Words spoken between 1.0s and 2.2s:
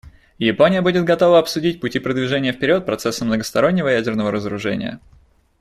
готова обсудить пути